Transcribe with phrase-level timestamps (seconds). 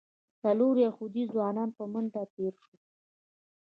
[0.41, 2.81] څلور یهودي ځوانان په منډه تېر شول.